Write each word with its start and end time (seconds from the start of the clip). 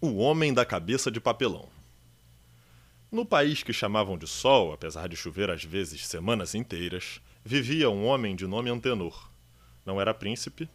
O 0.00 0.18
homem 0.18 0.54
da 0.54 0.64
cabeça 0.64 1.10
de 1.10 1.20
papelão. 1.20 1.68
No 3.10 3.26
país 3.26 3.64
que 3.64 3.72
chamavam 3.72 4.16
de 4.16 4.28
Sol, 4.28 4.72
apesar 4.72 5.08
de 5.08 5.16
chover 5.16 5.50
às 5.50 5.64
vezes 5.64 6.06
semanas 6.06 6.54
inteiras, 6.54 7.20
vivia 7.44 7.90
um 7.90 8.06
homem 8.06 8.36
de 8.36 8.46
nome 8.46 8.70
Antenor. 8.70 9.28
Não 9.84 10.00
era 10.00 10.14
príncipe, 10.14 10.70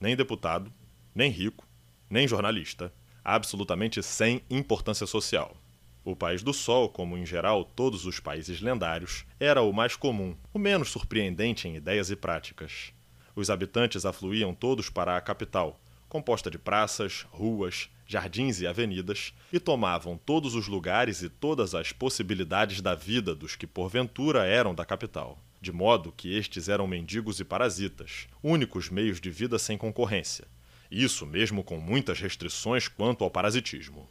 nem 0.00 0.14
deputado, 0.14 0.72
nem 1.12 1.28
rico, 1.28 1.66
nem 2.08 2.28
jornalista, 2.28 2.92
absolutamente 3.24 4.00
sem 4.00 4.42
importância 4.48 5.08
social. 5.08 5.56
O 6.04 6.14
País 6.14 6.40
do 6.44 6.54
Sol, 6.54 6.88
como 6.88 7.18
em 7.18 7.26
geral 7.26 7.64
todos 7.64 8.06
os 8.06 8.20
países 8.20 8.60
lendários, 8.60 9.26
era 9.40 9.60
o 9.60 9.72
mais 9.72 9.96
comum, 9.96 10.36
o 10.54 10.58
menos 10.58 10.90
surpreendente 10.90 11.66
em 11.66 11.74
ideias 11.74 12.12
e 12.12 12.16
práticas. 12.16 12.92
Os 13.34 13.50
habitantes 13.50 14.06
afluíam 14.06 14.54
todos 14.54 14.88
para 14.88 15.16
a 15.16 15.20
capital, 15.20 15.80
composta 16.08 16.50
de 16.50 16.58
praças, 16.58 17.26
ruas, 17.30 17.90
jardins 18.06 18.60
e 18.60 18.66
avenidas, 18.66 19.34
e 19.52 19.60
tomavam 19.60 20.16
todos 20.16 20.54
os 20.54 20.66
lugares 20.66 21.22
e 21.22 21.28
todas 21.28 21.74
as 21.74 21.92
possibilidades 21.92 22.80
da 22.80 22.94
vida 22.94 23.34
dos 23.34 23.54
que 23.54 23.66
porventura 23.66 24.46
eram 24.46 24.74
da 24.74 24.84
capital, 24.84 25.38
de 25.60 25.70
modo 25.70 26.10
que 26.10 26.34
estes 26.34 26.68
eram 26.68 26.86
mendigos 26.86 27.38
e 27.38 27.44
parasitas, 27.44 28.26
únicos 28.42 28.88
meios 28.88 29.20
de 29.20 29.30
vida 29.30 29.58
sem 29.58 29.76
concorrência. 29.76 30.46
Isso 30.90 31.26
mesmo 31.26 31.62
com 31.62 31.78
muitas 31.78 32.18
restrições 32.18 32.88
quanto 32.88 33.22
ao 33.22 33.30
parasitismo. 33.30 34.08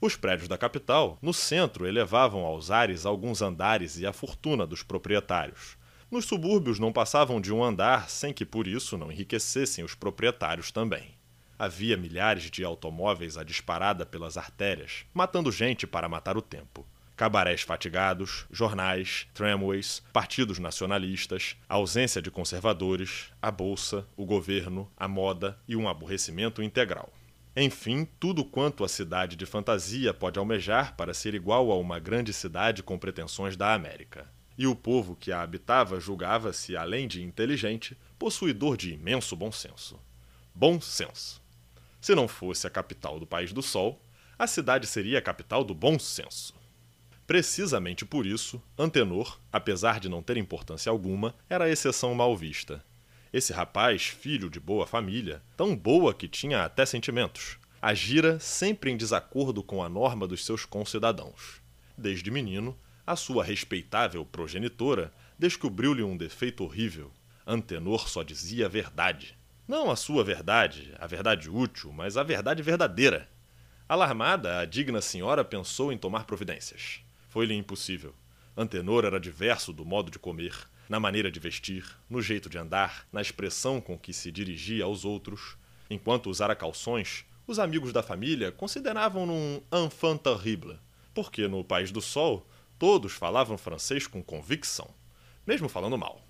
Os 0.00 0.16
prédios 0.16 0.48
da 0.48 0.56
capital, 0.56 1.18
no 1.20 1.34
centro, 1.34 1.86
elevavam 1.86 2.44
aos 2.44 2.70
ares 2.70 3.04
alguns 3.04 3.42
andares 3.42 3.98
e 3.98 4.06
a 4.06 4.12
fortuna 4.12 4.66
dos 4.66 4.82
proprietários. 4.82 5.76
Nos 6.10 6.24
subúrbios 6.24 6.78
não 6.78 6.92
passavam 6.92 7.40
de 7.40 7.52
um 7.52 7.62
andar 7.62 8.08
sem 8.08 8.32
que 8.32 8.44
por 8.44 8.66
isso 8.66 8.96
não 8.96 9.12
enriquecessem 9.12 9.84
os 9.84 9.94
proprietários 9.94 10.70
também. 10.70 11.19
Havia 11.62 11.94
milhares 11.94 12.50
de 12.50 12.64
automóveis 12.64 13.36
à 13.36 13.44
disparada 13.44 14.06
pelas 14.06 14.38
artérias, 14.38 15.04
matando 15.12 15.52
gente 15.52 15.86
para 15.86 16.08
matar 16.08 16.34
o 16.38 16.40
tempo. 16.40 16.86
Cabarés 17.14 17.60
fatigados, 17.60 18.46
jornais, 18.50 19.28
tramways, 19.34 20.02
partidos 20.10 20.58
nacionalistas, 20.58 21.58
ausência 21.68 22.22
de 22.22 22.30
conservadores, 22.30 23.30
a 23.42 23.50
bolsa, 23.50 24.06
o 24.16 24.24
governo, 24.24 24.90
a 24.96 25.06
moda 25.06 25.60
e 25.68 25.76
um 25.76 25.86
aborrecimento 25.86 26.62
integral. 26.62 27.12
Enfim, 27.54 28.08
tudo 28.18 28.42
quanto 28.42 28.82
a 28.82 28.88
cidade 28.88 29.36
de 29.36 29.44
fantasia 29.44 30.14
pode 30.14 30.38
almejar 30.38 30.96
para 30.96 31.12
ser 31.12 31.34
igual 31.34 31.70
a 31.70 31.76
uma 31.76 31.98
grande 31.98 32.32
cidade 32.32 32.82
com 32.82 32.98
pretensões 32.98 33.54
da 33.54 33.74
América. 33.74 34.26
E 34.56 34.66
o 34.66 34.74
povo 34.74 35.14
que 35.14 35.30
a 35.30 35.42
habitava 35.42 36.00
julgava-se, 36.00 36.74
além 36.74 37.06
de 37.06 37.22
inteligente, 37.22 37.98
possuidor 38.18 38.78
de 38.78 38.94
imenso 38.94 39.36
bom 39.36 39.52
senso. 39.52 40.00
Bom 40.54 40.80
senso. 40.80 41.39
Se 42.00 42.14
não 42.14 42.26
fosse 42.26 42.66
a 42.66 42.70
capital 42.70 43.20
do 43.20 43.26
País 43.26 43.52
do 43.52 43.62
Sol, 43.62 44.02
a 44.38 44.46
cidade 44.46 44.86
seria 44.86 45.18
a 45.18 45.22
capital 45.22 45.62
do 45.62 45.74
bom 45.74 45.98
senso. 45.98 46.54
Precisamente 47.26 48.04
por 48.04 48.26
isso, 48.26 48.60
Antenor, 48.76 49.38
apesar 49.52 50.00
de 50.00 50.08
não 50.08 50.22
ter 50.22 50.36
importância 50.36 50.90
alguma, 50.90 51.34
era 51.48 51.66
a 51.66 51.68
exceção 51.68 52.14
mal 52.14 52.36
vista. 52.36 52.84
Esse 53.32 53.52
rapaz, 53.52 54.06
filho 54.06 54.50
de 54.50 54.58
boa 54.58 54.86
família, 54.86 55.42
tão 55.56 55.76
boa 55.76 56.12
que 56.12 56.26
tinha 56.26 56.64
até 56.64 56.84
sentimentos, 56.84 57.58
agira 57.80 58.40
sempre 58.40 58.90
em 58.90 58.96
desacordo 58.96 59.62
com 59.62 59.82
a 59.82 59.88
norma 59.88 60.26
dos 60.26 60.44
seus 60.44 60.64
concidadãos. 60.64 61.60
Desde 61.96 62.30
menino, 62.30 62.76
a 63.06 63.14
sua 63.14 63.44
respeitável 63.44 64.24
progenitora 64.24 65.12
descobriu-lhe 65.38 66.02
um 66.02 66.16
defeito 66.16 66.64
horrível. 66.64 67.12
Antenor 67.46 68.08
só 68.08 68.22
dizia 68.22 68.66
a 68.66 68.68
verdade. 68.68 69.38
Não 69.70 69.88
a 69.88 69.94
sua 69.94 70.24
verdade, 70.24 70.92
a 70.98 71.06
verdade 71.06 71.48
útil, 71.48 71.92
mas 71.92 72.16
a 72.16 72.24
verdade 72.24 72.60
verdadeira. 72.60 73.28
Alarmada, 73.88 74.58
a 74.58 74.64
digna 74.64 75.00
senhora 75.00 75.44
pensou 75.44 75.92
em 75.92 75.96
tomar 75.96 76.24
providências. 76.24 77.02
Foi-lhe 77.28 77.54
impossível. 77.54 78.12
Antenor 78.56 79.04
era 79.04 79.20
diverso 79.20 79.72
do 79.72 79.84
modo 79.84 80.10
de 80.10 80.18
comer, 80.18 80.56
na 80.88 80.98
maneira 80.98 81.30
de 81.30 81.38
vestir, 81.38 81.84
no 82.10 82.20
jeito 82.20 82.50
de 82.50 82.58
andar, 82.58 83.06
na 83.12 83.22
expressão 83.22 83.80
com 83.80 83.96
que 83.96 84.12
se 84.12 84.32
dirigia 84.32 84.82
aos 84.82 85.04
outros. 85.04 85.56
Enquanto 85.88 86.30
usara 86.30 86.56
calções, 86.56 87.24
os 87.46 87.60
amigos 87.60 87.92
da 87.92 88.02
família 88.02 88.50
consideravam-no 88.50 89.32
um 89.32 89.62
enfant 89.72 90.18
terrible, 90.18 90.80
porque 91.14 91.46
no 91.46 91.62
País 91.62 91.92
do 91.92 92.00
Sol 92.00 92.44
todos 92.76 93.12
falavam 93.12 93.56
francês 93.56 94.08
com 94.08 94.20
convicção, 94.20 94.90
mesmo 95.46 95.68
falando 95.68 95.96
mal. 95.96 96.20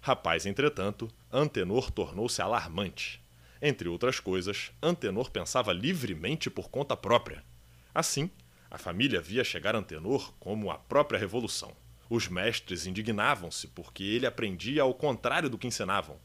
Rapaz, 0.00 0.44
entretanto, 0.44 1.08
Antenor 1.32 1.92
tornou-se 1.92 2.42
alarmante. 2.42 3.22
Entre 3.62 3.88
outras 3.88 4.18
coisas, 4.18 4.72
Antenor 4.82 5.30
pensava 5.30 5.72
livremente 5.72 6.50
por 6.50 6.70
conta 6.70 6.96
própria. 6.96 7.44
Assim, 7.94 8.28
a 8.70 8.78
família 8.78 9.20
via 9.20 9.44
chegar 9.44 9.76
Antenor 9.76 10.32
como 10.40 10.70
a 10.70 10.78
própria 10.78 11.18
revolução. 11.18 11.72
Os 12.08 12.26
mestres 12.26 12.86
indignavam-se 12.86 13.68
porque 13.68 14.02
ele 14.02 14.26
aprendia 14.26 14.82
ao 14.82 14.92
contrário 14.92 15.48
do 15.48 15.56
que 15.56 15.68
ensinavam. 15.68 16.16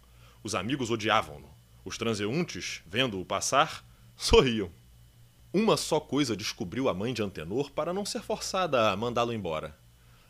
Os 0.41 0.55
amigos 0.55 0.89
odiavam-no. 0.89 1.53
Os 1.83 1.97
transeuntes, 1.97 2.81
vendo-o 2.87 3.23
passar, 3.23 3.85
sorriam. 4.17 4.71
Uma 5.53 5.77
só 5.77 5.99
coisa 5.99 6.35
descobriu 6.35 6.89
a 6.89 6.93
mãe 6.93 7.13
de 7.13 7.21
Antenor 7.21 7.71
para 7.71 7.93
não 7.93 8.05
ser 8.05 8.23
forçada 8.23 8.89
a 8.89 8.97
mandá-lo 8.97 9.31
embora. 9.31 9.77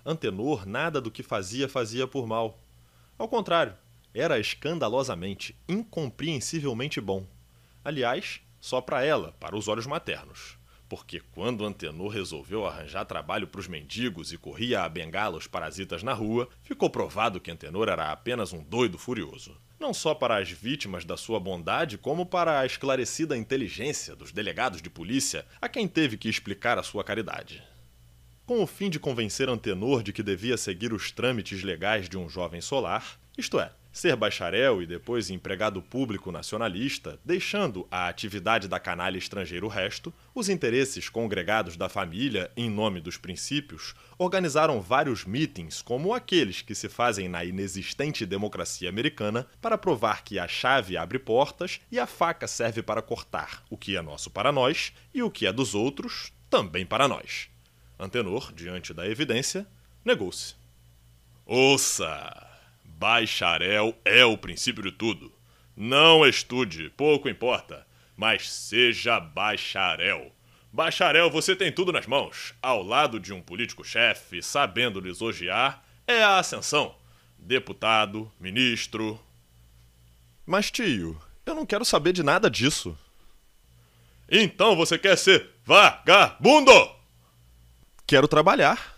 Antenor 0.06 0.66
nada 0.66 1.00
do 1.00 1.10
que 1.10 1.24
fazia 1.24 1.70
fazia 1.70 2.06
por 2.06 2.28
mal. 2.28 2.62
Ao 3.18 3.28
contrário, 3.30 3.74
era 4.16 4.40
escandalosamente, 4.40 5.54
incompreensivelmente 5.68 7.02
bom. 7.02 7.28
Aliás, 7.84 8.40
só 8.62 8.80
para 8.80 9.04
ela, 9.04 9.34
para 9.40 9.58
os 9.58 9.68
olhos 9.68 9.86
maternos. 9.86 10.58
Porque 10.88 11.20
quando 11.20 11.66
Antenor 11.66 12.08
resolveu 12.08 12.66
arranjar 12.66 13.06
trabalho 13.06 13.48
para 13.48 13.60
os 13.60 13.68
mendigos 13.68 14.32
e 14.32 14.38
corria 14.38 14.84
a 14.84 14.90
bengala 14.90 15.38
os 15.38 15.48
parasitas 15.48 16.02
na 16.02 16.14
rua, 16.14 16.48
ficou 16.64 16.90
provado 16.90 17.42
que 17.42 17.52
Antenor 17.52 17.90
era 17.90 18.12
apenas 18.12 18.54
um 18.54 18.64
doido 18.64 18.98
furioso. 18.98 19.58
Não 19.80 19.94
só 19.94 20.16
para 20.16 20.38
as 20.38 20.50
vítimas 20.50 21.04
da 21.04 21.18
sua 21.18 21.40
bondade, 21.40 21.98
como 21.98 22.26
para 22.26 22.60
a 22.60 22.66
esclarecida 22.66 23.36
inteligência 23.36 24.16
dos 24.16 24.32
delegados 24.32 24.82
de 24.82 24.90
polícia 24.90 25.46
a 25.60 25.68
quem 25.68 25.88
teve 25.88 26.18
que 26.18 26.30
explicar 26.30 26.80
a 26.80 26.84
sua 26.84 27.04
caridade. 27.04 27.62
Com 28.46 28.64
o 28.64 28.68
fim 28.68 28.90
de 28.90 29.00
convencer 29.00 29.50
Antenor 29.50 30.02
de 30.02 30.14
que 30.14 30.24
devia 30.24 30.56
seguir 30.56 30.94
os 30.94 31.12
trâmites 31.12 31.64
legais 31.64 32.08
de 32.08 32.18
um 32.18 32.30
jovem 32.30 32.62
solar, 32.62 33.20
isto 33.38 33.60
é, 33.60 33.72
ser 33.96 34.14
bacharel 34.18 34.82
e 34.82 34.86
depois 34.86 35.30
empregado 35.30 35.82
público 35.82 36.30
nacionalista, 36.30 37.18
deixando 37.24 37.88
a 37.90 38.10
atividade 38.10 38.68
da 38.68 38.78
canalha 38.78 39.18
estrangeira 39.18 39.66
o 39.66 39.70
resto, 39.70 40.14
os 40.34 40.50
interesses 40.50 41.08
congregados 41.08 41.78
da 41.78 41.88
família, 41.88 42.52
em 42.58 42.70
nome 42.70 43.00
dos 43.00 43.16
princípios, 43.16 43.96
organizaram 44.18 44.82
vários 44.82 45.24
meetings 45.24 45.82
como 45.82 46.14
aqueles 46.14 46.62
que 46.62 46.76
se 46.76 46.90
fazem 46.90 47.30
na 47.30 47.46
inexistente 47.46 48.26
democracia 48.26 48.90
americana 48.90 49.48
para 49.62 49.78
provar 49.78 50.26
que 50.26 50.38
a 50.38 50.46
chave 50.46 50.98
abre 50.98 51.18
portas 51.18 51.80
e 51.90 51.98
a 51.98 52.06
faca 52.06 52.48
serve 52.48 52.84
para 52.84 53.02
cortar 53.02 53.64
o 53.70 53.78
que 53.78 53.96
é 53.96 54.02
nosso 54.02 54.30
para 54.30 54.52
nós 54.52 54.92
e 55.14 55.24
o 55.24 55.32
que 55.32 55.48
é 55.48 55.54
dos 55.54 55.74
outros 55.74 56.34
também 56.50 56.86
para 56.86 57.08
nós. 57.08 57.48
Antenor, 57.98 58.52
diante 58.52 58.94
da 58.94 59.08
evidência, 59.08 59.66
negou-se. 60.04 60.54
Ouça! 61.46 62.55
Bacharel 62.98 63.94
é 64.06 64.24
o 64.24 64.38
princípio 64.38 64.82
de 64.82 64.92
tudo. 64.92 65.30
Não 65.76 66.26
estude, 66.26 66.90
pouco 66.92 67.28
importa, 67.28 67.86
mas 68.16 68.50
seja 68.50 69.20
bacharel. 69.20 70.34
Bacharel 70.72 71.30
você 71.30 71.58
tem 71.58 71.74
tudo 71.74 71.92
nas 71.92 72.08
mãos. 72.08 72.54
Ao 72.62 72.82
lado 72.82 73.20
de 73.20 73.34
um 73.34 73.42
político-chefe, 73.42 74.42
sabendo 74.42 75.02
lisonjear, 75.02 75.84
é 76.08 76.24
a 76.24 76.40
ascensão. 76.40 76.96
Deputado, 77.38 78.32
ministro. 78.40 79.20
Mas, 80.46 80.72
tio, 80.72 81.22
eu 81.46 81.54
não 81.54 81.66
quero 81.66 81.84
saber 81.84 82.14
de 82.14 82.24
nada 82.24 82.50
disso. 82.50 82.98
Então 84.30 84.74
você 84.74 84.98
quer 84.98 85.18
ser 85.18 85.50
vagabundo? 85.66 86.72
Quero 88.08 88.28
trabalhar. 88.28 88.96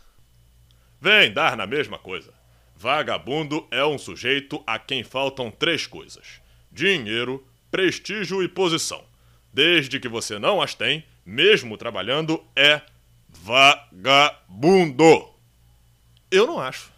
Vem 1.01 1.33
dar 1.33 1.57
na 1.57 1.65
mesma 1.65 1.97
coisa. 1.97 2.36
Vagabundo 2.79 3.67
é 3.71 3.83
um 3.83 3.97
sujeito 3.97 4.63
a 4.67 4.77
quem 4.77 5.03
faltam 5.03 5.49
três 5.49 5.87
coisas: 5.87 6.39
dinheiro, 6.71 7.43
prestígio 7.71 8.43
e 8.43 8.47
posição. 8.47 9.03
Desde 9.51 9.99
que 9.99 10.07
você 10.07 10.37
não 10.37 10.61
as 10.61 10.75
tem, 10.75 11.03
mesmo 11.25 11.75
trabalhando, 11.75 12.45
é 12.55 12.83
vagabundo. 13.27 15.27
Eu 16.29 16.45
não 16.45 16.59
acho. 16.59 16.93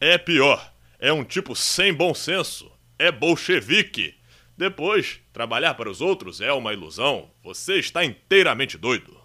É 0.00 0.16
pior. 0.16 0.72
É 1.00 1.12
um 1.12 1.24
tipo 1.24 1.56
sem 1.56 1.92
bom 1.92 2.14
senso. 2.14 2.70
É 2.96 3.10
bolchevique. 3.10 4.14
Depois, 4.56 5.18
trabalhar 5.32 5.74
para 5.74 5.90
os 5.90 6.00
outros 6.00 6.40
é 6.40 6.52
uma 6.52 6.72
ilusão. 6.72 7.28
Você 7.42 7.80
está 7.80 8.04
inteiramente 8.04 8.78
doido. 8.78 9.20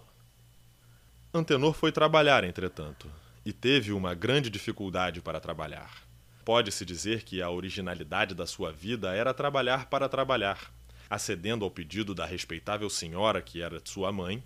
Antenor 1.32 1.74
foi 1.74 1.92
trabalhar, 1.92 2.42
entretanto, 2.42 3.08
e 3.44 3.52
teve 3.52 3.92
uma 3.92 4.14
grande 4.14 4.48
dificuldade 4.50 5.20
para 5.20 5.40
trabalhar. 5.40 6.02
Pode-se 6.44 6.84
dizer 6.84 7.22
que 7.22 7.40
a 7.40 7.50
originalidade 7.50 8.34
da 8.34 8.46
sua 8.46 8.72
vida 8.72 9.14
era 9.14 9.32
trabalhar 9.32 9.86
para 9.86 10.08
trabalhar, 10.08 10.72
acedendo 11.08 11.64
ao 11.64 11.70
pedido 11.70 12.14
da 12.14 12.26
respeitável 12.26 12.88
senhora 12.90 13.40
que 13.40 13.62
era 13.62 13.80
sua 13.84 14.10
mãe, 14.12 14.42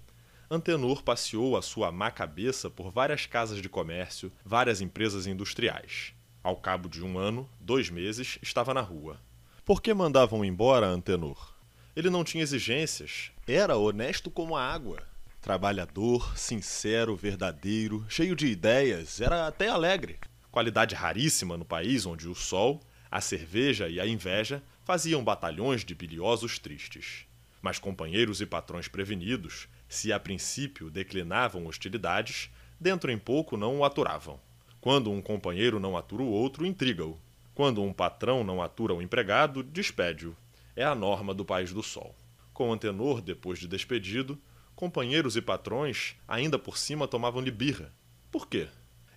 Antenor 0.50 1.02
passeou 1.02 1.56
a 1.56 1.62
sua 1.62 1.92
má 1.92 2.10
cabeça 2.10 2.70
por 2.70 2.90
várias 2.90 3.26
casas 3.26 3.60
de 3.60 3.68
comércio, 3.68 4.32
várias 4.44 4.80
empresas 4.80 5.26
industriais. 5.26 6.14
Ao 6.42 6.56
cabo 6.56 6.88
de 6.88 7.04
um 7.04 7.18
ano, 7.18 7.48
dois 7.60 7.90
meses, 7.90 8.38
estava 8.40 8.72
na 8.72 8.80
rua. 8.80 9.20
Por 9.64 9.82
que 9.82 9.92
mandavam 9.92 10.42
embora 10.44 10.86
Antenor? 10.86 11.52
Ele 11.94 12.08
não 12.08 12.24
tinha 12.24 12.42
exigências, 12.42 13.30
era 13.46 13.76
honesto 13.76 14.30
como 14.30 14.56
a 14.56 14.62
água. 14.62 15.02
Trabalhador, 15.40 16.36
sincero, 16.36 17.14
verdadeiro, 17.14 18.04
cheio 18.08 18.34
de 18.34 18.48
ideias, 18.48 19.20
era 19.20 19.46
até 19.46 19.68
alegre. 19.68 20.18
Qualidade 20.50 20.96
raríssima 20.96 21.56
no 21.56 21.64
país 21.64 22.04
onde 22.04 22.28
o 22.28 22.34
sol, 22.34 22.80
a 23.08 23.20
cerveja 23.20 23.88
e 23.88 24.00
a 24.00 24.06
inveja 24.06 24.60
faziam 24.84 25.22
batalhões 25.22 25.84
de 25.84 25.94
biliosos 25.94 26.58
tristes. 26.58 27.24
Mas 27.62 27.78
companheiros 27.78 28.40
e 28.40 28.46
patrões 28.46 28.88
prevenidos, 28.88 29.68
se 29.88 30.12
a 30.12 30.18
princípio 30.18 30.90
declinavam 30.90 31.66
hostilidades, 31.66 32.50
dentro 32.78 33.10
em 33.10 33.18
pouco 33.18 33.56
não 33.56 33.78
o 33.78 33.84
aturavam. 33.84 34.40
Quando 34.80 35.10
um 35.10 35.22
companheiro 35.22 35.78
não 35.78 35.96
atura 35.96 36.22
o 36.24 36.30
outro, 36.30 36.66
intriga-o. 36.66 37.16
Quando 37.54 37.80
um 37.80 37.92
patrão 37.92 38.42
não 38.42 38.60
atura 38.60 38.92
o 38.92 39.00
empregado, 39.00 39.62
despede-o. 39.62 40.36
É 40.74 40.84
a 40.84 40.96
norma 40.96 41.32
do 41.32 41.44
País 41.44 41.72
do 41.72 41.82
Sol. 41.82 42.14
Com 42.52 42.72
Antenor, 42.72 43.20
depois 43.20 43.58
de 43.60 43.68
despedido, 43.68 44.38
companheiros 44.78 45.34
e 45.34 45.42
patrões, 45.42 46.14
ainda 46.28 46.56
por 46.56 46.78
cima, 46.78 47.08
tomavam-lhe 47.08 47.50
birra. 47.50 47.92
Por 48.30 48.46
quê? 48.46 48.68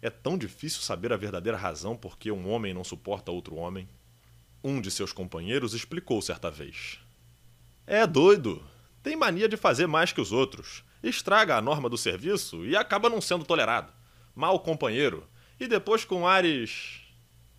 É 0.01 0.09
tão 0.09 0.35
difícil 0.35 0.81
saber 0.81 1.13
a 1.13 1.17
verdadeira 1.17 1.55
razão 1.55 1.95
por 1.95 2.17
que 2.17 2.31
um 2.31 2.49
homem 2.49 2.73
não 2.73 2.83
suporta 2.83 3.31
outro 3.31 3.57
homem? 3.57 3.87
Um 4.63 4.81
de 4.81 4.89
seus 4.89 5.13
companheiros 5.13 5.75
explicou 5.75 6.19
certa 6.19 6.49
vez. 6.49 6.97
É 7.85 8.07
doido. 8.07 8.63
Tem 9.03 9.15
mania 9.15 9.47
de 9.47 9.55
fazer 9.55 9.85
mais 9.85 10.11
que 10.11 10.19
os 10.19 10.31
outros. 10.31 10.83
Estraga 11.03 11.55
a 11.57 11.61
norma 11.61 11.87
do 11.87 11.97
serviço 11.97 12.65
e 12.65 12.75
acaba 12.75 13.07
não 13.07 13.21
sendo 13.21 13.45
tolerado. 13.45 13.93
Mal 14.33 14.59
companheiro. 14.61 15.27
E 15.59 15.67
depois 15.67 16.03
com 16.03 16.27
ares. 16.27 17.01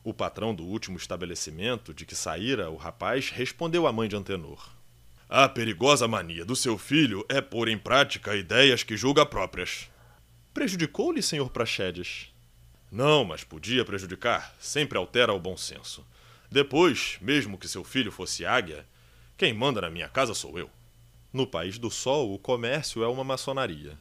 O 0.03 0.13
patrão 0.13 0.53
do 0.53 0.65
último 0.65 0.97
estabelecimento 0.97 1.95
de 1.95 2.05
que 2.05 2.17
saíra 2.17 2.69
o 2.69 2.75
rapaz 2.75 3.31
respondeu 3.31 3.87
à 3.87 3.93
mãe 3.93 4.09
de 4.09 4.17
Antenor. 4.17 4.82
A 5.35 5.49
perigosa 5.49 6.07
mania 6.07 6.45
do 6.45 6.55
seu 6.55 6.77
filho 6.77 7.25
é 7.27 7.41
pôr 7.41 7.67
em 7.67 7.79
prática 7.79 8.37
ideias 8.37 8.83
que 8.83 8.99
julga 8.99 9.25
próprias. 9.25 9.89
Prejudicou-lhe, 10.53 11.23
senhor 11.23 11.49
Praxedes? 11.49 12.31
Não, 12.91 13.25
mas 13.25 13.43
podia 13.43 13.83
prejudicar. 13.83 14.55
Sempre 14.61 14.99
altera 14.99 15.33
o 15.33 15.41
bom 15.41 15.57
senso. 15.57 16.07
Depois, 16.51 17.17
mesmo 17.19 17.57
que 17.57 17.67
seu 17.67 17.83
filho 17.83 18.13
fosse 18.13 18.45
águia, 18.45 18.87
quem 19.35 19.55
manda 19.55 19.81
na 19.81 19.89
minha 19.89 20.07
casa 20.07 20.35
sou 20.35 20.59
eu. 20.59 20.69
No 21.33 21.47
País 21.47 21.79
do 21.79 21.91
Sol, 21.91 22.35
o 22.35 22.39
comércio 22.39 23.03
é 23.03 23.09
uma 23.09 23.25
maçonaria. 23.25 23.99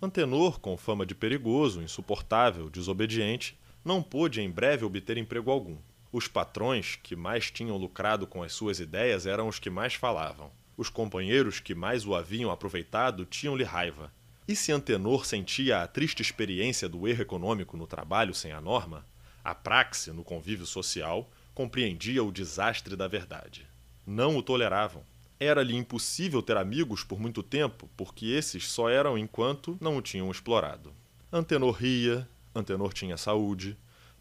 Antenor, 0.00 0.60
com 0.60 0.78
fama 0.78 1.04
de 1.04 1.14
perigoso, 1.14 1.82
insuportável, 1.82 2.70
desobediente, 2.70 3.54
não 3.84 4.02
pôde 4.02 4.40
em 4.40 4.50
breve 4.50 4.86
obter 4.86 5.18
emprego 5.18 5.50
algum. 5.50 5.76
Os 6.10 6.26
patrões 6.26 6.96
que 7.02 7.14
mais 7.14 7.50
tinham 7.50 7.76
lucrado 7.76 8.26
com 8.26 8.42
as 8.42 8.54
suas 8.54 8.80
ideias 8.80 9.26
eram 9.26 9.46
os 9.46 9.58
que 9.58 9.68
mais 9.68 9.92
falavam. 9.92 10.58
Os 10.80 10.88
companheiros 10.88 11.60
que 11.60 11.74
mais 11.74 12.06
o 12.06 12.14
haviam 12.14 12.50
aproveitado 12.50 13.26
tinham-lhe 13.26 13.64
raiva. 13.64 14.10
E 14.48 14.56
se 14.56 14.72
Antenor 14.72 15.26
sentia 15.26 15.82
a 15.82 15.86
triste 15.86 16.22
experiência 16.22 16.88
do 16.88 17.06
erro 17.06 17.20
econômico 17.20 17.76
no 17.76 17.86
trabalho 17.86 18.32
sem 18.32 18.50
a 18.52 18.62
norma, 18.62 19.04
a 19.44 19.54
praxe 19.54 20.10
no 20.10 20.24
convívio 20.24 20.64
social 20.64 21.30
compreendia 21.52 22.24
o 22.24 22.32
desastre 22.32 22.96
da 22.96 23.06
verdade. 23.06 23.66
Não 24.06 24.38
o 24.38 24.42
toleravam. 24.42 25.04
Era-lhe 25.38 25.76
impossível 25.76 26.40
ter 26.40 26.56
amigos 26.56 27.04
por 27.04 27.20
muito 27.20 27.42
tempo, 27.42 27.86
porque 27.94 28.28
esses 28.28 28.66
só 28.66 28.88
eram 28.88 29.18
enquanto 29.18 29.76
não 29.82 29.98
o 29.98 30.00
tinham 30.00 30.30
explorado. 30.30 30.94
Antenor 31.30 31.72
ria, 31.72 32.26
Antenor 32.54 32.94
tinha 32.94 33.18
saúde. 33.18 33.76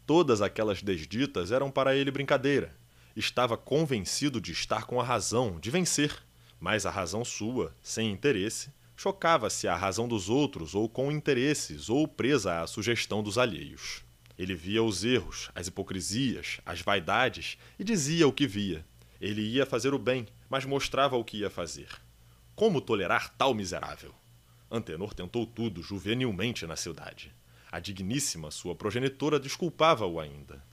Todas 0.06 0.42
aquelas 0.42 0.84
desditas 0.84 1.54
eram 1.54 1.72
para 1.72 1.96
ele 1.96 2.12
brincadeira. 2.12 2.76
Estava 3.16 3.56
convencido 3.56 4.42
de 4.42 4.52
estar 4.52 4.84
com 4.84 5.00
a 5.00 5.06
razão, 5.06 5.58
de 5.58 5.72
vencer. 5.72 6.28
Mas 6.60 6.86
a 6.86 6.92
razão 6.92 7.24
sua, 7.24 7.76
sem 7.82 8.12
interesse, 8.12 8.70
chocava-se 8.96 9.68
à 9.68 9.76
razão 9.76 10.08
dos 10.08 10.30
outros, 10.30 10.76
ou 10.76 10.90
com 10.90 11.12
interesses, 11.12 11.90
ou 11.90 12.08
presa 12.08 12.62
à 12.62 12.68
sugestão 12.68 13.24
dos 13.24 13.38
alheios. 13.38 14.04
Ele 14.38 14.56
via 14.56 14.84
os 14.84 15.04
erros, 15.04 15.50
as 15.56 15.68
hipocrisias, 15.68 16.60
as 16.66 16.82
vaidades 16.82 17.58
e 17.78 17.84
dizia 17.84 18.28
o 18.28 18.34
que 18.34 18.48
via. 18.48 18.86
Ele 19.20 19.42
ia 19.42 19.66
fazer 19.66 19.94
o 19.94 20.00
bem, 20.00 20.28
mas 20.50 20.66
mostrava 20.66 21.16
o 21.18 21.24
que 21.24 21.38
ia 21.38 21.50
fazer. 21.50 21.90
Como 22.56 22.82
tolerar 22.82 23.34
tal 23.38 23.54
miserável? 23.54 24.14
Antenor 24.72 25.14
tentou 25.14 25.46
tudo 25.46 25.82
juvenilmente 25.82 26.66
na 26.68 26.76
cidade. 26.76 27.34
A 27.72 27.80
digníssima 27.80 28.52
sua 28.52 28.76
progenitora 28.76 29.40
desculpava-o 29.40 30.20
ainda. 30.20 30.64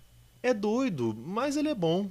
É 0.42 0.52
doido, 0.52 1.14
mas 1.14 1.56
ele 1.56 1.68
é 1.68 1.74
bom. 1.74 2.10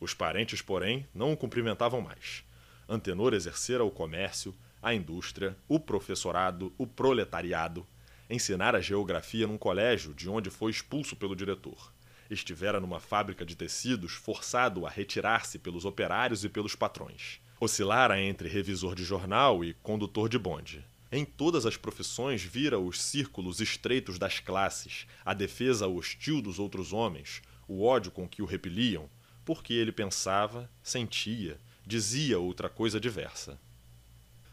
Os 0.00 0.14
parentes, 0.14 0.62
porém, 0.62 1.06
não 1.14 1.32
o 1.32 1.36
cumprimentavam 1.36 2.00
mais. 2.00 2.44
Antenor 2.92 3.34
exercera 3.34 3.84
o 3.84 3.90
comércio, 3.90 4.52
a 4.82 4.92
indústria, 4.92 5.56
o 5.68 5.78
professorado, 5.78 6.74
o 6.76 6.88
proletariado, 6.88 7.86
ensinara 8.28 8.82
geografia 8.82 9.46
num 9.46 9.56
colégio 9.56 10.12
de 10.12 10.28
onde 10.28 10.50
foi 10.50 10.72
expulso 10.72 11.14
pelo 11.14 11.36
diretor. 11.36 11.92
Estivera 12.28 12.80
numa 12.80 12.98
fábrica 12.98 13.46
de 13.46 13.54
tecidos 13.54 14.14
forçado 14.14 14.84
a 14.84 14.90
retirar-se 14.90 15.56
pelos 15.56 15.84
operários 15.84 16.42
e 16.42 16.48
pelos 16.48 16.74
patrões. 16.74 17.40
Oscilara 17.60 18.20
entre 18.20 18.48
revisor 18.48 18.96
de 18.96 19.04
jornal 19.04 19.64
e 19.64 19.72
condutor 19.74 20.28
de 20.28 20.36
bonde. 20.36 20.84
Em 21.12 21.24
todas 21.24 21.66
as 21.66 21.76
profissões 21.76 22.42
vira 22.42 22.80
os 22.80 23.00
círculos 23.00 23.60
estreitos 23.60 24.18
das 24.18 24.40
classes, 24.40 25.06
a 25.24 25.32
defesa 25.32 25.86
hostil 25.86 26.42
dos 26.42 26.58
outros 26.58 26.92
homens, 26.92 27.40
o 27.68 27.84
ódio 27.84 28.10
com 28.10 28.28
que 28.28 28.42
o 28.42 28.46
repeliam, 28.46 29.08
porque 29.44 29.74
ele 29.74 29.92
pensava, 29.92 30.68
sentia, 30.82 31.60
dizia 31.86 32.38
outra 32.38 32.68
coisa 32.68 33.00
diversa. 33.00 33.58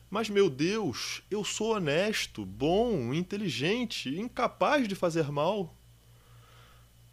Mas, 0.09 0.29
meu 0.29 0.49
Deus, 0.49 1.21
eu 1.29 1.43
sou 1.43 1.75
honesto, 1.75 2.45
bom, 2.45 3.13
inteligente, 3.13 4.09
incapaz 4.17 4.87
de 4.87 4.95
fazer 4.95 5.29
mal. 5.31 5.75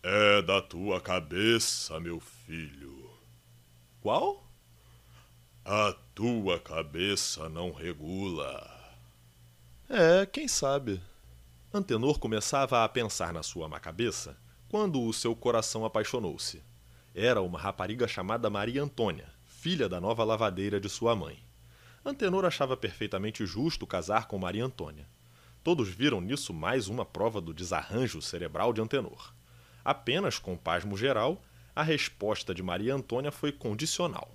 É 0.02 0.42
da 0.42 0.60
tua 0.62 1.00
cabeça, 1.00 1.98
meu 1.98 2.20
filho. 2.20 3.10
Qual? 4.00 4.46
A 5.64 5.94
tua 6.14 6.60
cabeça 6.60 7.48
não 7.48 7.72
regula. 7.72 8.70
É, 9.88 10.26
quem 10.26 10.46
sabe. 10.46 11.00
Antenor 11.72 12.18
começava 12.18 12.84
a 12.84 12.88
pensar 12.88 13.32
na 13.32 13.42
sua 13.42 13.68
má 13.68 13.80
cabeça 13.80 14.36
quando 14.68 15.02
o 15.02 15.12
seu 15.12 15.34
coração 15.34 15.84
apaixonou-se. 15.84 16.62
Era 17.14 17.40
uma 17.40 17.58
rapariga 17.58 18.06
chamada 18.06 18.50
Maria 18.50 18.82
Antônia, 18.82 19.32
filha 19.64 19.88
da 19.88 19.98
nova 19.98 20.22
lavadeira 20.24 20.78
de 20.78 20.90
sua 20.90 21.16
mãe. 21.16 21.42
Antenor 22.04 22.44
achava 22.44 22.76
perfeitamente 22.76 23.46
justo 23.46 23.86
casar 23.86 24.28
com 24.28 24.36
Maria 24.36 24.62
Antônia. 24.62 25.08
Todos 25.62 25.88
viram 25.88 26.20
nisso 26.20 26.52
mais 26.52 26.86
uma 26.86 27.02
prova 27.02 27.40
do 27.40 27.54
desarranjo 27.54 28.20
cerebral 28.20 28.74
de 28.74 28.82
Antenor. 28.82 29.32
Apenas 29.82 30.38
com 30.38 30.54
pasmo 30.54 30.98
geral, 30.98 31.42
a 31.74 31.82
resposta 31.82 32.54
de 32.54 32.62
Maria 32.62 32.94
Antônia 32.94 33.32
foi 33.32 33.52
condicional. 33.52 34.30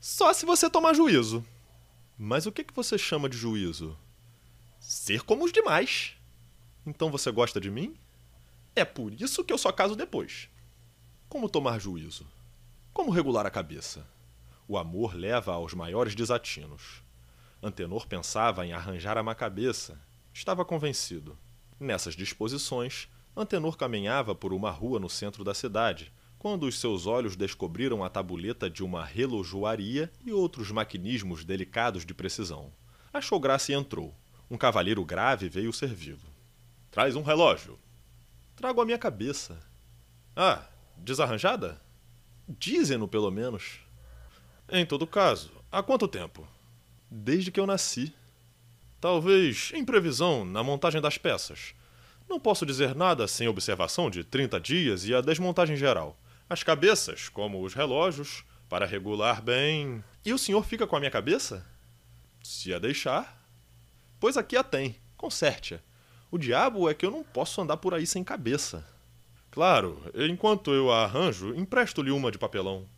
Só 0.00 0.32
se 0.32 0.44
você 0.44 0.68
tomar 0.68 0.92
juízo. 0.92 1.46
Mas 2.18 2.44
o 2.44 2.50
que, 2.50 2.64
que 2.64 2.74
você 2.74 2.98
chama 2.98 3.28
de 3.28 3.36
juízo? 3.36 3.96
Ser 4.80 5.22
como 5.22 5.44
os 5.44 5.52
demais. 5.52 6.16
Então 6.84 7.12
você 7.12 7.30
gosta 7.30 7.60
de 7.60 7.70
mim? 7.70 7.94
É 8.74 8.84
por 8.84 9.12
isso 9.12 9.44
que 9.44 9.52
eu 9.52 9.58
só 9.58 9.70
caso 9.70 9.94
depois. 9.94 10.48
Como 11.28 11.48
tomar 11.48 11.78
juízo? 11.78 12.26
Como 12.92 13.12
regular 13.12 13.46
a 13.46 13.50
cabeça? 13.50 14.04
O 14.72 14.78
amor 14.78 15.14
leva 15.14 15.52
aos 15.52 15.74
maiores 15.74 16.14
desatinos. 16.14 17.02
Antenor 17.62 18.06
pensava 18.06 18.64
em 18.64 18.72
arranjar 18.72 19.18
a 19.18 19.22
má 19.22 19.34
cabeça. 19.34 20.00
Estava 20.32 20.64
convencido. 20.64 21.38
Nessas 21.78 22.16
disposições, 22.16 23.06
Antenor 23.36 23.76
caminhava 23.76 24.34
por 24.34 24.50
uma 24.50 24.70
rua 24.70 24.98
no 24.98 25.10
centro 25.10 25.44
da 25.44 25.52
cidade, 25.52 26.10
quando 26.38 26.62
os 26.62 26.80
seus 26.80 27.06
olhos 27.06 27.36
descobriram 27.36 28.02
a 28.02 28.08
tabuleta 28.08 28.70
de 28.70 28.82
uma 28.82 29.04
relojoaria 29.04 30.10
e 30.24 30.32
outros 30.32 30.70
maquinismos 30.70 31.44
delicados 31.44 32.06
de 32.06 32.14
precisão. 32.14 32.72
Achou 33.12 33.38
graça 33.38 33.72
e 33.72 33.74
entrou. 33.74 34.16
Um 34.50 34.56
cavalheiro 34.56 35.04
grave 35.04 35.50
veio 35.50 35.70
servi-lo. 35.70 36.32
Traz 36.90 37.14
um 37.14 37.22
relógio. 37.22 37.78
Trago 38.56 38.80
a 38.80 38.86
minha 38.86 38.96
cabeça. 38.96 39.60
Ah, 40.34 40.66
desarranjada? 40.96 41.78
Dizem-no, 42.48 43.06
pelo 43.06 43.30
menos. 43.30 43.81
Em 44.70 44.86
todo 44.86 45.06
caso, 45.06 45.50
há 45.70 45.82
quanto 45.82 46.08
tempo? 46.08 46.46
Desde 47.10 47.50
que 47.50 47.60
eu 47.60 47.66
nasci. 47.66 48.14
Talvez 49.00 49.70
em 49.74 49.84
previsão 49.84 50.44
na 50.44 50.62
montagem 50.62 51.00
das 51.00 51.18
peças. 51.18 51.74
Não 52.28 52.40
posso 52.40 52.64
dizer 52.64 52.94
nada 52.94 53.26
sem 53.28 53.48
observação 53.48 54.08
de 54.08 54.24
30 54.24 54.60
dias 54.60 55.04
e 55.04 55.14
a 55.14 55.20
desmontagem 55.20 55.76
geral. 55.76 56.16
As 56.48 56.62
cabeças, 56.62 57.28
como 57.28 57.62
os 57.62 57.74
relógios, 57.74 58.44
para 58.68 58.86
regular 58.86 59.42
bem. 59.42 60.02
E 60.24 60.32
o 60.32 60.38
senhor 60.38 60.64
fica 60.64 60.86
com 60.86 60.96
a 60.96 60.98
minha 60.98 61.10
cabeça? 61.10 61.66
Se 62.42 62.72
a 62.72 62.78
deixar. 62.78 63.44
Pois 64.18 64.36
aqui 64.36 64.56
a 64.56 64.62
tem. 64.62 64.96
Conserte-a. 65.16 65.80
O 66.30 66.38
diabo 66.38 66.88
é 66.88 66.94
que 66.94 67.04
eu 67.04 67.10
não 67.10 67.22
posso 67.22 67.60
andar 67.60 67.76
por 67.76 67.92
aí 67.92 68.06
sem 68.06 68.24
cabeça. 68.24 68.86
Claro, 69.50 70.02
enquanto 70.14 70.72
eu 70.72 70.90
a 70.90 71.04
arranjo, 71.04 71.54
empresto-lhe 71.54 72.10
uma 72.10 72.30
de 72.32 72.38
papelão. 72.38 72.88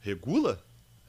Regula? 0.00 0.60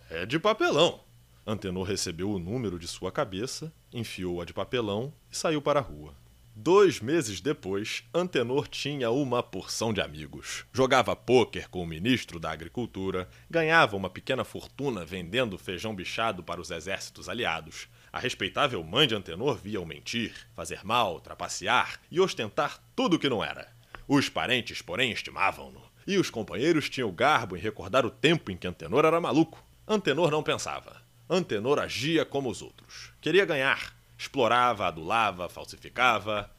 É 0.09 0.23
de 0.23 0.37
papelão. 0.37 1.03
Antenor 1.47 1.83
recebeu 1.83 2.29
o 2.29 2.37
número 2.37 2.77
de 2.77 2.87
sua 2.87 3.11
cabeça, 3.11 3.73
enfiou-a 3.91 4.45
de 4.45 4.53
papelão 4.53 5.11
e 5.31 5.35
saiu 5.35 5.59
para 5.61 5.79
a 5.79 5.83
rua. 5.83 6.13
Dois 6.55 7.01
meses 7.01 7.41
depois, 7.41 8.03
Antenor 8.13 8.67
tinha 8.67 9.09
uma 9.09 9.41
porção 9.41 9.91
de 9.91 9.99
amigos. 10.01 10.63
Jogava 10.71 11.15
pôquer 11.15 11.67
com 11.69 11.81
o 11.81 11.87
ministro 11.87 12.39
da 12.39 12.51
Agricultura, 12.51 13.27
ganhava 13.49 13.97
uma 13.97 14.09
pequena 14.09 14.43
fortuna 14.43 15.03
vendendo 15.03 15.57
feijão 15.57 15.95
bichado 15.95 16.43
para 16.43 16.61
os 16.61 16.69
exércitos 16.69 17.27
aliados. 17.27 17.89
A 18.13 18.19
respeitável 18.19 18.83
mãe 18.83 19.07
de 19.07 19.15
Antenor 19.15 19.57
via-o 19.57 19.85
mentir, 19.87 20.33
fazer 20.55 20.85
mal, 20.85 21.19
trapacear 21.19 21.99
e 22.11 22.19
ostentar 22.19 22.79
tudo 22.95 23.15
o 23.15 23.19
que 23.19 23.27
não 23.27 23.43
era. 23.43 23.67
Os 24.07 24.29
parentes, 24.29 24.83
porém, 24.83 25.11
estimavam-no. 25.11 25.81
E 26.05 26.17
os 26.19 26.29
companheiros 26.29 26.89
tinham 26.89 27.11
garbo 27.11 27.57
em 27.57 27.59
recordar 27.59 28.05
o 28.05 28.11
tempo 28.11 28.51
em 28.51 28.55
que 28.55 28.67
Antenor 28.67 29.03
era 29.03 29.19
maluco. 29.19 29.65
Antenor 29.87 30.31
não 30.31 30.41
pensava. 30.41 31.01
Antenor 31.29 31.79
agia 31.79 32.25
como 32.25 32.49
os 32.49 32.61
outros. 32.61 33.11
Queria 33.21 33.45
ganhar. 33.45 33.95
Explorava, 34.17 34.87
adulava, 34.87 35.47
falsificava. 35.47 36.49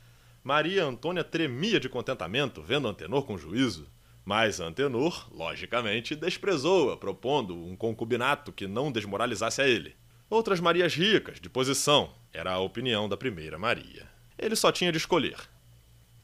Maria 0.44 0.84
Antônia 0.84 1.24
tremia 1.24 1.80
de 1.80 1.88
contentamento 1.88 2.62
vendo 2.62 2.86
Antenor 2.86 3.24
com 3.24 3.36
juízo. 3.36 3.88
Mas 4.24 4.60
Antenor, 4.60 5.28
logicamente, 5.32 6.14
desprezou-a, 6.14 6.96
propondo 6.96 7.56
um 7.56 7.76
concubinato 7.76 8.52
que 8.52 8.66
não 8.66 8.92
desmoralizasse 8.92 9.60
a 9.60 9.68
ele. 9.68 9.96
Outras 10.30 10.60
Marias 10.60 10.94
ricas, 10.94 11.40
de 11.40 11.48
posição, 11.48 12.14
era 12.32 12.52
a 12.52 12.60
opinião 12.60 13.08
da 13.08 13.16
primeira 13.16 13.58
Maria. 13.58 14.08
Ele 14.38 14.54
só 14.54 14.70
tinha 14.70 14.92
de 14.92 14.98
escolher 14.98 15.36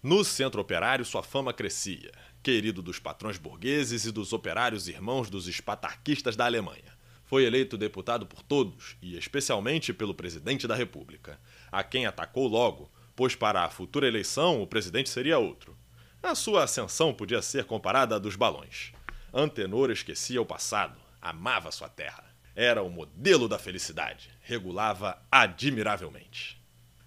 no 0.02 0.24
centro 0.24 0.60
operário, 0.60 1.04
sua 1.04 1.22
fama 1.22 1.52
crescia, 1.52 2.10
querido 2.42 2.82
dos 2.82 2.98
patrões 2.98 3.38
burgueses 3.38 4.04
e 4.04 4.10
dos 4.10 4.32
operários 4.32 4.88
irmãos 4.88 5.30
dos 5.30 5.46
espatarquistas 5.46 6.34
da 6.34 6.44
Alemanha. 6.44 6.91
Foi 7.32 7.46
eleito 7.46 7.78
deputado 7.78 8.26
por 8.26 8.42
todos, 8.42 8.94
e 9.00 9.16
especialmente 9.16 9.94
pelo 9.94 10.12
presidente 10.12 10.68
da 10.68 10.74
República, 10.74 11.40
a 11.72 11.82
quem 11.82 12.04
atacou 12.04 12.46
logo, 12.46 12.92
pois 13.16 13.34
para 13.34 13.64
a 13.64 13.70
futura 13.70 14.06
eleição 14.06 14.60
o 14.60 14.66
presidente 14.66 15.08
seria 15.08 15.38
outro. 15.38 15.74
A 16.22 16.34
sua 16.34 16.64
ascensão 16.64 17.14
podia 17.14 17.40
ser 17.40 17.64
comparada 17.64 18.16
à 18.16 18.18
dos 18.18 18.36
balões. 18.36 18.92
Antenor 19.32 19.90
esquecia 19.90 20.42
o 20.42 20.44
passado, 20.44 21.00
amava 21.22 21.72
sua 21.72 21.88
terra. 21.88 22.22
Era 22.54 22.82
o 22.82 22.90
modelo 22.90 23.48
da 23.48 23.58
felicidade, 23.58 24.28
regulava 24.42 25.18
admiravelmente. 25.32 26.62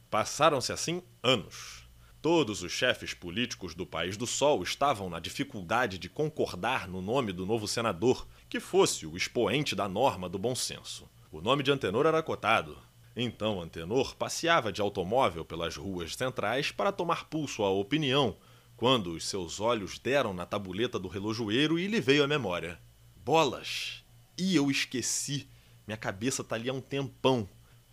Passaram-se 0.09 0.73
assim 0.73 1.03
anos. 1.21 1.87
Todos 2.19 2.63
os 2.63 2.71
chefes 2.71 3.13
políticos 3.13 3.75
do 3.75 3.85
País 3.85 4.17
do 4.17 4.25
Sol 4.25 4.63
estavam 4.63 5.07
na 5.07 5.19
dificuldade 5.19 5.99
de 5.99 6.09
concordar 6.09 6.87
no 6.87 6.99
nome 6.99 7.31
do 7.31 7.45
novo 7.45 7.67
senador, 7.67 8.27
que 8.49 8.59
fosse 8.59 9.05
o 9.05 9.17
expoente 9.17 9.75
da 9.75 9.87
norma 9.87 10.29
do 10.29 10.37
bom 10.37 10.55
senso. 10.55 11.09
O 11.31 11.41
nome 11.41 11.63
de 11.63 11.71
Antenor 11.71 12.05
era 12.05 12.21
cotado. 12.23 12.77
Então 13.15 13.61
Antenor 13.61 14.15
passeava 14.15 14.71
de 14.71 14.81
automóvel 14.81 15.43
pelas 15.43 15.75
ruas 15.75 16.15
centrais 16.15 16.71
para 16.71 16.91
tomar 16.91 17.25
pulso 17.25 17.63
à 17.63 17.69
opinião, 17.69 18.37
quando 18.75 19.11
os 19.11 19.25
seus 19.25 19.59
olhos 19.59 19.97
deram 19.97 20.33
na 20.33 20.45
tabuleta 20.45 20.99
do 20.99 21.07
relojoeiro 21.07 21.79
e 21.79 21.87
lhe 21.87 22.01
veio 22.01 22.23
à 22.23 22.27
memória. 22.27 22.79
Bolas! 23.15 24.03
E 24.37 24.55
eu 24.55 24.69
esqueci. 24.69 25.47
Minha 25.87 25.97
cabeça 25.97 26.43
tá 26.43 26.55
ali 26.55 26.69
há 26.69 26.73
um 26.73 26.81
tempão. 26.81 27.47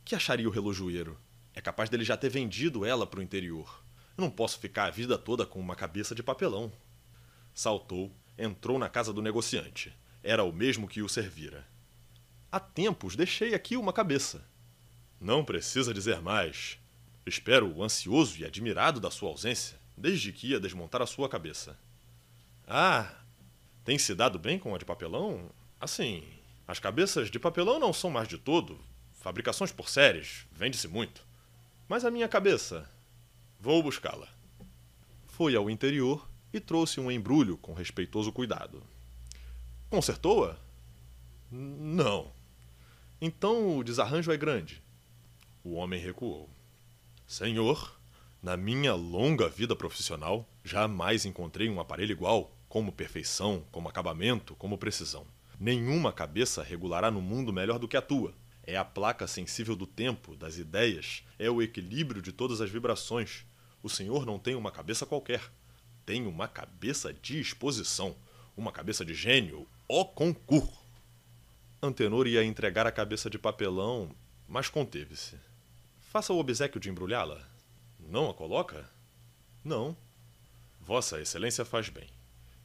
Que 0.05 0.15
acharia 0.15 0.49
o 0.49 0.53
relojoeiro? 0.53 1.17
É 1.55 1.61
capaz 1.61 1.89
dele 1.89 2.05
já 2.05 2.17
ter 2.17 2.29
vendido 2.29 2.85
ela 2.85 3.07
para 3.07 3.21
o 3.21 3.23
interior. 3.23 3.83
Eu 4.17 4.23
não 4.23 4.31
posso 4.31 4.59
ficar 4.59 4.87
a 4.87 4.91
vida 4.91 5.17
toda 5.17 5.47
com 5.47 5.61
uma 5.61 5.77
cabeça 5.77 6.15
de 6.15 6.23
papelão. 6.23 6.73
Saltou, 7.55 8.13
entrou 8.37 8.79
na 8.79 8.89
casa 8.89 9.13
do 9.13 9.23
negociante. 9.23 9.93
Era 10.23 10.45
o 10.45 10.53
mesmo 10.53 10.89
que 10.89 11.03
o 11.03 11.09
servira. 11.09 11.67
Há 12.51 12.61
tempos 12.61 13.17
deixei 13.17 13.55
aqui 13.55 13.77
uma 13.77 13.93
cabeça. 13.93 14.45
Não 15.21 15.45
precisa 15.45 15.93
dizer 15.93 16.21
mais. 16.21 16.79
Espero 17.25 17.83
ansioso 17.83 18.39
e 18.39 18.45
admirado 18.45 19.01
da 19.01 19.11
sua 19.11 19.31
ausência, 19.31 19.79
desde 19.97 20.33
que 20.33 20.49
ia 20.49 20.61
desmontar 20.61 21.03
a 21.03 21.07
sua 21.07 21.29
cabeça. 21.29 21.79
Ah, 22.67 23.13
tem 23.85 23.99
se 23.99 24.15
dado 24.15 24.39
bem 24.39 24.59
com 24.59 24.75
a 24.75 24.79
de 24.79 24.85
papelão? 24.85 25.51
Assim, 25.81 26.25
as 26.67 26.79
cabeças 26.79 27.31
de 27.31 27.39
papelão 27.39 27.79
não 27.79 27.93
são 27.93 28.11
mais 28.11 28.29
de 28.29 28.39
todo. 28.39 28.81
Fabricações 29.13 29.73
por 29.73 29.89
séries, 29.89 30.47
vende-se 30.53 30.89
muito. 30.89 31.27
Mas 31.89 32.05
a 32.05 32.11
minha 32.11 32.29
cabeça, 32.29 32.89
Vou 33.63 33.81
buscá-la. 33.81 34.27
Foi 35.25 35.55
ao 35.55 35.71
interior 35.71 36.29
e 36.53 36.59
trouxe 36.59 36.99
um 36.99 37.09
embrulho 37.09 37.57
com 37.57 37.73
respeitoso 37.73 38.33
cuidado. 38.33 38.83
Consertou-a? 39.93 40.57
Não. 41.51 42.33
Então 43.21 43.77
o 43.77 43.85
desarranjo 43.85 44.33
é 44.33 44.39
grande. 44.39 44.83
O 45.63 45.75
homem 45.75 46.01
recuou. 46.01 46.49
Senhor, 47.27 48.01
na 48.43 48.57
minha 48.57 48.95
longa 48.95 49.51
vida 49.51 49.77
profissional, 49.77 50.49
jamais 50.65 51.27
encontrei 51.27 51.69
um 51.69 51.79
aparelho 51.79 52.13
igual, 52.13 52.57
como 52.71 52.91
perfeição, 52.91 53.67
como 53.71 53.87
acabamento, 53.87 54.55
como 54.55 54.79
precisão. 54.79 55.27
Nenhuma 55.61 56.11
cabeça 56.11 56.63
regulará 56.63 57.11
no 57.11 57.21
mundo 57.21 57.53
melhor 57.53 57.79
do 57.79 57.87
que 57.87 57.99
a 57.99 58.01
tua. 58.01 58.33
É 58.63 58.79
a 58.79 58.87
placa 58.87 59.27
sensível 59.27 59.77
do 59.77 59.87
tempo, 59.87 60.35
das 60.35 60.57
ideias, 60.57 61.23
é 61.39 61.51
o 61.51 61.61
equilíbrio 61.61 62.23
de 62.23 62.33
todas 62.33 62.63
as 62.63 62.71
vibrações. 62.71 63.45
O 63.83 63.91
senhor 63.91 64.25
não 64.25 64.39
tem 64.39 64.55
uma 64.55 64.73
cabeça 64.73 65.05
qualquer. 65.05 65.43
Tem 66.07 66.27
uma 66.27 66.49
cabeça 66.49 67.13
de 67.13 67.39
exposição. 67.39 68.17
Uma 68.57 68.73
cabeça 68.73 69.05
de 69.05 69.13
gênio. 69.13 69.69
Ó 69.95 70.07
concurso! 70.07 70.83
Antenor 71.83 72.27
ia 72.27 72.43
entregar 72.43 72.87
a 72.87 72.91
cabeça 72.91 73.29
de 73.29 73.39
papelão, 73.39 74.11
mas 74.49 74.71
conteve-se. 74.71 75.39
Faça 76.11 76.33
o 76.33 76.39
obsequio 76.39 76.81
de 76.81 76.89
embrulhá-la. 76.89 77.47
Não 78.01 78.31
a 78.31 78.33
coloca? 78.33 78.89
Não. 79.63 79.95
Vossa 80.81 81.21
Excelência 81.21 81.63
faz 81.63 81.91
bem. 81.91 82.09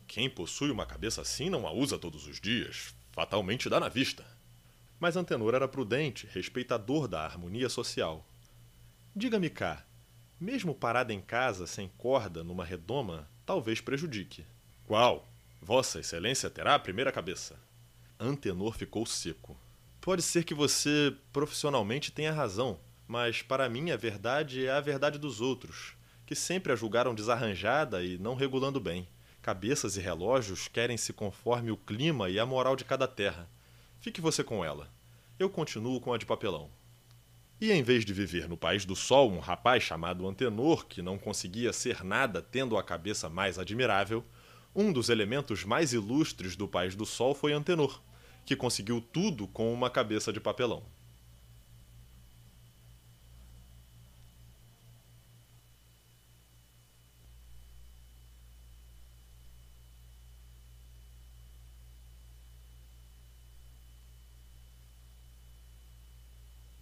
Quem 0.08 0.30
possui 0.30 0.72
uma 0.72 0.86
cabeça 0.86 1.22
assim 1.22 1.50
não 1.50 1.68
a 1.68 1.72
usa 1.74 2.00
todos 2.00 2.26
os 2.26 2.40
dias. 2.40 2.96
Fatalmente 3.12 3.68
dá 3.68 3.78
na 3.78 3.90
vista. 3.90 4.26
Mas 4.98 5.18
Antenor 5.18 5.54
era 5.54 5.68
prudente, 5.68 6.30
respeitador 6.32 7.10
da 7.10 7.26
harmonia 7.26 7.68
social. 7.68 8.26
Diga-me 9.14 9.50
cá, 9.50 9.86
mesmo 10.40 10.74
parada 10.74 11.14
em 11.14 11.20
casa 11.20 11.68
sem 11.68 11.90
corda 11.98 12.42
numa 12.42 12.64
redoma, 12.64 13.30
talvez 13.46 13.82
prejudique. 13.82 14.46
Qual? 14.86 15.28
Vossa 15.62 16.00
Excelência 16.00 16.50
terá 16.50 16.76
a 16.76 16.80
primeira 16.80 17.12
cabeça. 17.12 17.60
Antenor 18.20 18.78
ficou 18.78 19.06
seco. 19.06 19.58
Pode 20.00 20.22
ser 20.22 20.44
que 20.44 20.54
você 20.54 21.14
profissionalmente 21.34 22.12
tenha 22.12 22.32
razão, 22.32 22.80
mas 23.08 23.42
para 23.42 23.68
mim 23.68 23.92
a 23.92 23.98
verdade 23.98 24.66
é 24.66 24.72
a 24.72 24.80
verdade 24.80 25.18
dos 25.18 25.42
outros, 25.42 25.94
que 26.26 26.36
sempre 26.36 26.72
a 26.72 26.76
julgaram 26.76 27.14
desarranjada 27.14 28.04
e 28.04 28.18
não 28.18 28.36
regulando 28.36 28.80
bem. 28.80 29.08
Cabeças 29.42 29.98
e 29.98 30.02
relógios 30.02 30.68
querem-se 30.68 31.14
conforme 31.14 31.72
o 31.72 31.78
clima 31.78 32.30
e 32.30 32.40
a 32.40 32.46
moral 32.46 32.76
de 32.76 32.86
cada 32.86 33.08
terra. 33.08 33.50
Fique 34.00 34.22
você 34.22 34.44
com 34.44 34.64
ela. 34.64 34.90
Eu 35.40 35.50
continuo 35.50 36.00
com 36.00 36.14
a 36.14 36.18
de 36.18 36.26
papelão. 36.26 36.70
E 37.60 37.72
em 37.72 37.82
vez 37.82 38.06
de 38.06 38.14
viver 38.14 38.48
no 38.48 38.56
país 38.56 38.86
do 38.86 38.96
sol 38.96 39.32
um 39.32 39.40
rapaz 39.40 39.84
chamado 39.84 40.28
Antenor, 40.28 40.86
que 40.86 41.02
não 41.02 41.18
conseguia 41.18 41.74
ser 41.74 42.04
nada 42.04 42.42
tendo 42.42 42.78
a 42.78 42.84
cabeça 42.84 43.30
mais 43.30 43.58
admirável, 43.58 44.24
um 44.80 44.94
dos 44.94 45.10
elementos 45.10 45.66
mais 45.66 45.92
ilustres 45.92 46.56
do 46.56 46.68
país 46.68 46.94
do 46.94 47.04
sol 47.04 47.34
foi 47.34 47.52
Antenor, 47.52 48.00
que 48.46 48.56
conseguiu 48.56 49.02
tudo 49.02 49.48
com 49.48 49.74
uma 49.74 49.90
cabeça 49.90 50.32
de 50.32 50.40
papelão. 50.40 50.84